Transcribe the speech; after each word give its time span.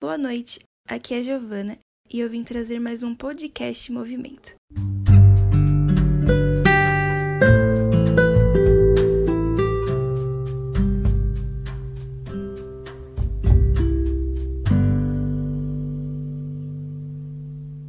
Boa 0.00 0.18
noite, 0.18 0.60
aqui 0.86 1.14
é 1.14 1.22
Giovana 1.22 1.78
e 2.10 2.20
eu 2.20 2.28
vim 2.28 2.42
trazer 2.42 2.78
mais 2.78 3.02
um 3.02 3.14
podcast 3.14 3.90
Movimento. 3.90 4.54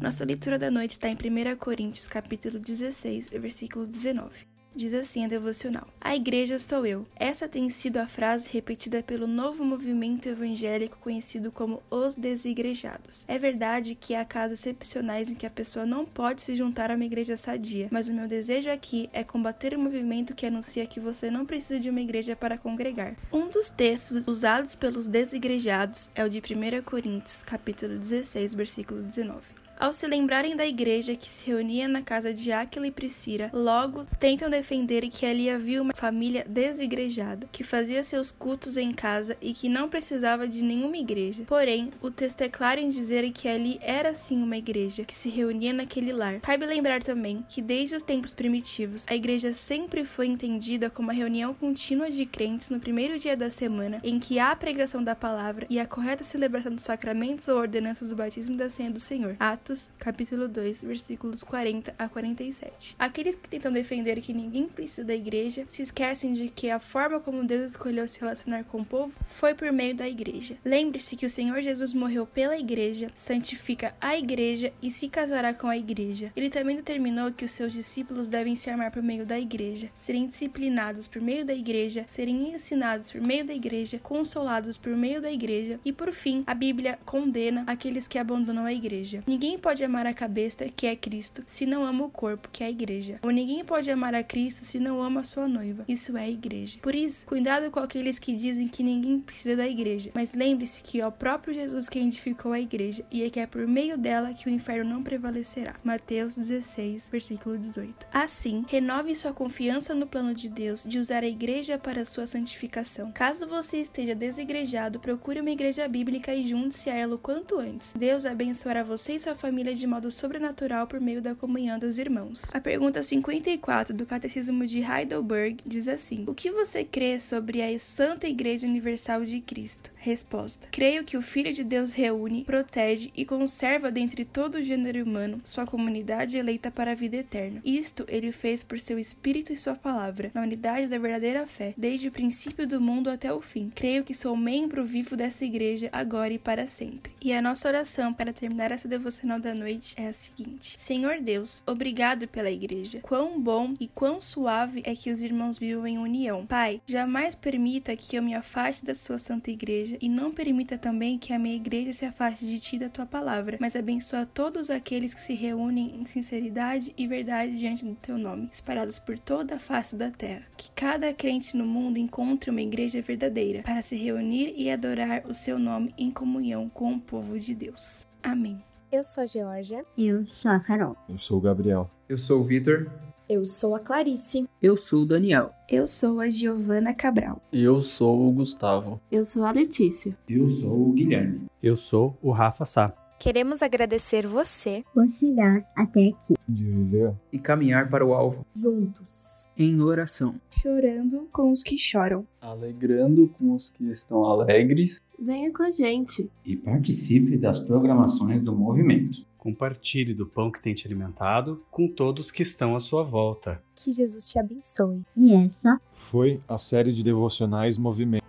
Nossa 0.00 0.24
leitura 0.24 0.58
da 0.58 0.70
noite 0.70 0.92
está 0.92 1.08
em 1.08 1.14
1 1.14 1.56
Coríntios, 1.56 2.08
capítulo 2.08 2.58
16, 2.58 3.28
versículo 3.28 3.86
19. 3.86 4.49
Diz 4.74 4.94
assim 4.94 5.24
a 5.24 5.28
devocional: 5.28 5.88
A 6.00 6.14
igreja 6.14 6.58
sou 6.58 6.86
eu. 6.86 7.04
Essa 7.16 7.48
tem 7.48 7.68
sido 7.68 7.96
a 7.96 8.06
frase 8.06 8.48
repetida 8.50 9.02
pelo 9.02 9.26
novo 9.26 9.64
movimento 9.64 10.28
evangélico 10.28 10.98
conhecido 10.98 11.50
como 11.50 11.82
os 11.90 12.14
desigrejados. 12.14 13.24
É 13.26 13.38
verdade 13.38 13.96
que 13.96 14.14
há 14.14 14.24
casos 14.24 14.60
excepcionais 14.60 15.30
em 15.30 15.34
que 15.34 15.46
a 15.46 15.50
pessoa 15.50 15.84
não 15.84 16.06
pode 16.06 16.42
se 16.42 16.54
juntar 16.54 16.90
a 16.90 16.94
uma 16.94 17.04
igreja 17.04 17.36
sadia, 17.36 17.88
mas 17.90 18.08
o 18.08 18.14
meu 18.14 18.28
desejo 18.28 18.70
aqui 18.70 19.10
é 19.12 19.24
combater 19.24 19.74
o 19.74 19.80
movimento 19.80 20.34
que 20.34 20.46
anuncia 20.46 20.86
que 20.86 21.00
você 21.00 21.30
não 21.30 21.44
precisa 21.44 21.80
de 21.80 21.90
uma 21.90 22.00
igreja 22.00 22.36
para 22.36 22.56
congregar. 22.56 23.16
Um 23.32 23.48
dos 23.48 23.70
textos 23.70 24.28
usados 24.28 24.76
pelos 24.76 25.08
desigrejados 25.08 26.10
é 26.14 26.24
o 26.24 26.28
de 26.28 26.38
1 26.38 26.82
Coríntios, 26.84 27.42
capítulo 27.42 27.98
16, 27.98 28.54
versículo 28.54 29.02
19. 29.02 29.60
Ao 29.80 29.94
se 29.94 30.06
lembrarem 30.06 30.54
da 30.54 30.66
igreja 30.66 31.16
que 31.16 31.26
se 31.26 31.46
reunia 31.46 31.88
na 31.88 32.02
casa 32.02 32.34
de 32.34 32.52
Áquila 32.52 32.86
e 32.86 32.90
Priscila, 32.90 33.48
logo 33.50 34.04
tentam 34.18 34.50
defender 34.50 35.08
que 35.08 35.24
ali 35.24 35.48
havia 35.48 35.80
uma 35.80 35.94
família 35.94 36.44
desigrejada, 36.46 37.48
que 37.50 37.64
fazia 37.64 38.02
seus 38.02 38.30
cultos 38.30 38.76
em 38.76 38.92
casa 38.92 39.38
e 39.40 39.54
que 39.54 39.70
não 39.70 39.88
precisava 39.88 40.46
de 40.46 40.62
nenhuma 40.62 40.98
igreja. 40.98 41.44
Porém, 41.46 41.90
o 42.02 42.10
texto 42.10 42.42
é 42.42 42.48
claro 42.50 42.78
em 42.78 42.90
dizer 42.90 43.32
que 43.32 43.48
ali 43.48 43.78
era 43.80 44.14
sim 44.14 44.42
uma 44.42 44.58
igreja, 44.58 45.02
que 45.02 45.16
se 45.16 45.30
reunia 45.30 45.72
naquele 45.72 46.12
lar. 46.12 46.40
Cabe 46.40 46.66
lembrar 46.66 47.02
também 47.02 47.42
que 47.48 47.62
desde 47.62 47.96
os 47.96 48.02
tempos 48.02 48.30
primitivos, 48.30 49.06
a 49.08 49.14
igreja 49.14 49.54
sempre 49.54 50.04
foi 50.04 50.26
entendida 50.26 50.90
como 50.90 51.10
a 51.10 51.14
reunião 51.14 51.54
contínua 51.54 52.10
de 52.10 52.26
crentes 52.26 52.68
no 52.68 52.80
primeiro 52.80 53.18
dia 53.18 53.34
da 53.34 53.48
semana, 53.48 53.98
em 54.04 54.18
que 54.18 54.38
há 54.38 54.50
a 54.50 54.56
pregação 54.56 55.02
da 55.02 55.16
palavra 55.16 55.66
e 55.70 55.80
a 55.80 55.86
correta 55.86 56.22
celebração 56.22 56.74
dos 56.74 56.84
sacramentos 56.84 57.48
ou 57.48 57.56
ordenanças 57.56 58.10
do 58.10 58.14
batismo 58.14 58.56
da 58.56 58.68
senha 58.68 58.90
do 58.90 59.00
Senhor. 59.00 59.36
Atos 59.40 59.69
Atos, 59.70 59.92
capítulo 60.00 60.48
2, 60.48 60.82
versículos 60.82 61.44
40 61.44 61.94
a 61.96 62.08
47. 62.08 62.96
Aqueles 62.98 63.36
que 63.36 63.48
tentam 63.48 63.72
defender 63.72 64.20
que 64.20 64.32
ninguém 64.32 64.66
precisa 64.66 65.04
da 65.04 65.14
igreja 65.14 65.64
se 65.68 65.80
esquecem 65.80 66.32
de 66.32 66.48
que 66.48 66.68
a 66.68 66.80
forma 66.80 67.20
como 67.20 67.44
Deus 67.44 67.70
escolheu 67.70 68.08
se 68.08 68.18
relacionar 68.18 68.64
com 68.64 68.80
o 68.80 68.84
povo 68.84 69.14
foi 69.26 69.54
por 69.54 69.70
meio 69.70 69.94
da 69.94 70.08
igreja. 70.08 70.56
Lembre-se 70.64 71.14
que 71.14 71.24
o 71.24 71.30
Senhor 71.30 71.60
Jesus 71.60 71.94
morreu 71.94 72.26
pela 72.26 72.58
igreja, 72.58 73.12
santifica 73.14 73.94
a 74.00 74.18
igreja 74.18 74.72
e 74.82 74.90
se 74.90 75.08
casará 75.08 75.54
com 75.54 75.68
a 75.68 75.76
igreja. 75.76 76.32
Ele 76.34 76.50
também 76.50 76.74
determinou 76.74 77.30
que 77.30 77.44
os 77.44 77.52
seus 77.52 77.72
discípulos 77.72 78.28
devem 78.28 78.56
se 78.56 78.68
armar 78.68 78.90
por 78.90 79.04
meio 79.04 79.24
da 79.24 79.38
igreja, 79.38 79.88
serem 79.94 80.26
disciplinados 80.26 81.06
por 81.06 81.22
meio 81.22 81.44
da 81.44 81.54
igreja, 81.54 82.02
serem 82.08 82.52
ensinados 82.52 83.12
por 83.12 83.20
meio 83.20 83.44
da 83.44 83.54
igreja, 83.54 84.00
consolados 84.00 84.76
por 84.76 84.96
meio 84.96 85.22
da 85.22 85.30
igreja 85.30 85.78
e, 85.84 85.92
por 85.92 86.10
fim, 86.10 86.42
a 86.44 86.54
Bíblia 86.54 86.98
condena 87.04 87.62
aqueles 87.68 88.08
que 88.08 88.18
abandonam 88.18 88.64
a 88.64 88.72
igreja. 88.72 89.22
Ninguém 89.28 89.59
pode 89.60 89.84
amar 89.84 90.06
a 90.06 90.14
cabeça, 90.14 90.66
que 90.68 90.86
é 90.86 90.96
Cristo, 90.96 91.42
se 91.46 91.64
não 91.64 91.84
ama 91.84 92.06
o 92.06 92.10
corpo, 92.10 92.48
que 92.50 92.64
é 92.64 92.66
a 92.66 92.70
igreja. 92.70 93.18
Ou 93.22 93.30
ninguém 93.30 93.64
pode 93.64 93.90
amar 93.90 94.14
a 94.14 94.22
Cristo 94.22 94.64
se 94.64 94.80
não 94.80 95.00
ama 95.00 95.20
a 95.20 95.24
sua 95.24 95.46
noiva, 95.46 95.84
isso 95.86 96.16
é 96.16 96.22
a 96.22 96.30
igreja. 96.30 96.78
Por 96.82 96.94
isso, 96.94 97.26
cuidado 97.26 97.70
com 97.70 97.80
aqueles 97.80 98.18
que 98.18 98.34
dizem 98.34 98.66
que 98.66 98.82
ninguém 98.82 99.20
precisa 99.20 99.56
da 99.56 99.68
igreja, 99.68 100.10
mas 100.14 100.34
lembre-se 100.34 100.82
que 100.82 101.00
é 101.00 101.06
o 101.06 101.12
próprio 101.12 101.54
Jesus 101.54 101.88
quem 101.88 102.06
edificou 102.06 102.52
a 102.52 102.60
igreja 102.60 103.04
e 103.10 103.22
é 103.22 103.30
que 103.30 103.38
é 103.38 103.46
por 103.46 103.66
meio 103.66 103.96
dela 103.96 104.32
que 104.32 104.48
o 104.48 104.50
inferno 104.50 104.90
não 104.90 105.02
prevalecerá. 105.02 105.76
Mateus 105.84 106.36
16, 106.36 107.10
versículo 107.10 107.58
18. 107.58 108.06
Assim, 108.12 108.64
renove 108.68 109.14
sua 109.14 109.32
confiança 109.32 109.94
no 109.94 110.06
plano 110.06 110.34
de 110.34 110.48
Deus 110.48 110.84
de 110.84 110.98
usar 110.98 111.22
a 111.22 111.28
igreja 111.28 111.78
para 111.78 112.04
sua 112.04 112.26
santificação. 112.26 113.12
Caso 113.12 113.46
você 113.46 113.78
esteja 113.78 114.14
desigrejado, 114.14 115.00
procure 115.00 115.40
uma 115.40 115.50
igreja 115.50 115.86
bíblica 115.86 116.34
e 116.34 116.46
junte-se 116.46 116.88
a 116.88 116.94
ela 116.94 117.14
o 117.14 117.18
quanto 117.18 117.58
antes. 117.58 117.92
Deus 117.92 118.24
abençoará 118.24 118.82
você 118.82 119.14
e 119.14 119.20
sua 119.20 119.34
família 119.34 119.49
família 119.50 119.74
de 119.74 119.84
modo 119.84 120.12
sobrenatural 120.12 120.86
por 120.86 121.00
meio 121.00 121.20
da 121.20 121.34
comunhão 121.34 121.76
dos 121.76 121.98
irmãos. 121.98 122.44
A 122.54 122.60
pergunta 122.60 123.02
54 123.02 123.92
do 123.92 124.06
Catecismo 124.06 124.64
de 124.64 124.78
Heidelberg 124.78 125.58
diz 125.66 125.88
assim: 125.88 126.22
O 126.28 126.34
que 126.36 126.52
você 126.52 126.84
crê 126.84 127.18
sobre 127.18 127.60
a 127.60 127.76
Santa 127.80 128.28
Igreja 128.28 128.64
Universal 128.64 129.24
de 129.24 129.40
Cristo? 129.40 129.90
Resposta: 129.96 130.68
Creio 130.70 131.02
que 131.02 131.16
o 131.16 131.22
Filho 131.22 131.52
de 131.52 131.64
Deus 131.64 131.92
reúne, 131.92 132.44
protege 132.44 133.10
e 133.16 133.24
conserva 133.24 133.90
dentre 133.90 134.24
todo 134.24 134.54
o 134.54 134.62
gênero 134.62 135.02
humano 135.02 135.40
sua 135.44 135.66
comunidade 135.66 136.36
eleita 136.36 136.70
para 136.70 136.92
a 136.92 136.94
vida 136.94 137.16
eterna. 137.16 137.60
Isto 137.64 138.04
ele 138.06 138.30
fez 138.30 138.62
por 138.62 138.78
seu 138.78 139.00
Espírito 139.00 139.52
e 139.52 139.56
sua 139.56 139.74
palavra, 139.74 140.30
na 140.32 140.42
unidade 140.42 140.86
da 140.86 140.96
verdadeira 140.96 141.44
fé, 141.44 141.74
desde 141.76 142.06
o 142.06 142.12
princípio 142.12 142.68
do 142.68 142.80
mundo 142.80 143.10
até 143.10 143.32
o 143.32 143.40
fim. 143.40 143.68
Creio 143.74 144.04
que 144.04 144.14
sou 144.14 144.36
membro 144.36 144.84
vivo 144.84 145.16
dessa 145.16 145.44
igreja 145.44 145.88
agora 145.90 146.32
e 146.32 146.38
para 146.38 146.68
sempre. 146.68 147.12
E 147.20 147.32
a 147.32 147.42
nossa 147.42 147.66
oração 147.66 148.14
para 148.14 148.32
terminar 148.32 148.70
essa 148.70 148.86
devocional 148.86 149.39
da 149.40 149.54
noite 149.54 149.94
é 149.96 150.08
a 150.08 150.12
seguinte: 150.12 150.78
Senhor 150.78 151.20
Deus, 151.20 151.62
obrigado 151.66 152.28
pela 152.28 152.50
igreja. 152.50 153.00
Quão 153.00 153.40
bom 153.40 153.74
e 153.80 153.88
quão 153.88 154.20
suave 154.20 154.82
é 154.84 154.94
que 154.94 155.10
os 155.10 155.22
irmãos 155.22 155.58
vivam 155.58 155.86
em 155.86 155.98
união. 155.98 156.46
Pai, 156.46 156.80
jamais 156.86 157.34
permita 157.34 157.96
que 157.96 158.16
eu 158.16 158.22
me 158.22 158.34
afaste 158.34 158.84
da 158.84 158.94
sua 158.94 159.18
santa 159.18 159.50
igreja 159.50 159.96
e 160.00 160.08
não 160.08 160.30
permita 160.30 160.76
também 160.76 161.18
que 161.18 161.32
a 161.32 161.38
minha 161.38 161.56
igreja 161.56 161.92
se 161.92 162.04
afaste 162.04 162.46
de 162.46 162.58
ti 162.58 162.78
da 162.78 162.88
tua 162.88 163.06
palavra, 163.06 163.56
mas 163.60 163.74
abençoa 163.74 164.26
todos 164.26 164.70
aqueles 164.70 165.14
que 165.14 165.20
se 165.20 165.34
reúnem 165.34 165.96
em 166.00 166.04
sinceridade 166.06 166.92
e 166.96 167.06
verdade 167.06 167.58
diante 167.58 167.84
do 167.84 167.94
teu 167.94 168.18
nome, 168.18 168.48
espalhados 168.52 168.98
por 168.98 169.18
toda 169.18 169.56
a 169.56 169.60
face 169.60 169.96
da 169.96 170.10
terra. 170.10 170.46
Que 170.56 170.70
cada 170.72 171.12
crente 171.12 171.56
no 171.56 171.66
mundo 171.66 171.98
encontre 171.98 172.50
uma 172.50 172.62
igreja 172.62 173.00
verdadeira 173.00 173.62
para 173.62 173.82
se 173.82 173.96
reunir 173.96 174.54
e 174.56 174.70
adorar 174.70 175.22
o 175.26 175.34
seu 175.34 175.58
nome 175.58 175.94
em 175.96 176.10
comunhão 176.10 176.68
com 176.68 176.94
o 176.94 177.00
povo 177.00 177.38
de 177.38 177.54
Deus. 177.54 178.06
Amém. 178.22 178.69
Eu 178.92 179.04
sou 179.04 179.22
a 179.22 179.26
Georgia. 179.26 179.84
Eu 179.96 180.26
sou 180.26 180.50
a 180.50 180.58
Carol. 180.58 180.96
Eu 181.08 181.16
sou 181.16 181.38
o 181.38 181.40
Gabriel. 181.40 181.88
Eu 182.08 182.18
sou 182.18 182.40
o 182.40 182.44
Vitor. 182.44 182.90
Eu 183.28 183.46
sou 183.46 183.76
a 183.76 183.78
Clarice. 183.78 184.48
Eu 184.60 184.76
sou 184.76 185.02
o 185.02 185.06
Daniel. 185.06 185.52
Eu 185.68 185.86
sou 185.86 186.18
a 186.18 186.28
Giovana 186.28 186.92
Cabral. 186.92 187.40
Eu 187.52 187.82
sou 187.82 188.28
o 188.28 188.32
Gustavo. 188.32 189.00
Eu 189.08 189.24
sou 189.24 189.44
a 189.44 189.52
Letícia. 189.52 190.16
Eu 190.28 190.48
sou 190.50 190.88
o 190.88 190.92
Guilherme. 190.92 191.42
Eu 191.62 191.76
sou 191.76 192.18
o 192.20 192.32
Rafa 192.32 192.64
Sá. 192.64 192.92
Queremos 193.20 193.60
agradecer 193.60 194.26
você 194.26 194.82
por 194.94 195.06
chegar 195.10 195.62
até 195.76 196.08
aqui. 196.08 196.34
De 196.48 196.64
viver 196.64 197.12
e 197.30 197.38
caminhar 197.38 197.90
para 197.90 198.02
o 198.02 198.14
alvo. 198.14 198.46
Juntos. 198.56 199.46
Em 199.58 199.78
oração. 199.82 200.40
Chorando 200.48 201.28
com 201.30 201.52
os 201.52 201.62
que 201.62 201.76
choram. 201.76 202.26
Alegrando 202.40 203.28
com 203.38 203.54
os 203.54 203.68
que 203.68 203.90
estão 203.90 204.24
alegres. 204.24 205.02
Venha 205.18 205.52
com 205.52 205.62
a 205.62 205.70
gente. 205.70 206.30
E 206.46 206.56
participe 206.56 207.36
das 207.36 207.60
programações 207.60 208.42
do 208.42 208.54
movimento. 208.54 209.22
Compartilhe 209.36 210.14
do 210.14 210.24
pão 210.24 210.50
que 210.50 210.62
tem 210.62 210.72
te 210.72 210.86
alimentado 210.86 211.62
com 211.70 211.88
todos 211.88 212.30
que 212.30 212.42
estão 212.42 212.74
à 212.74 212.80
sua 212.80 213.02
volta. 213.02 213.62
Que 213.74 213.92
Jesus 213.92 214.30
te 214.30 214.38
abençoe. 214.38 215.02
E 215.14 215.34
essa 215.34 215.78
foi 215.92 216.40
a 216.48 216.56
série 216.56 216.90
de 216.90 217.04
devocionais 217.04 217.76
Movimento 217.76 218.19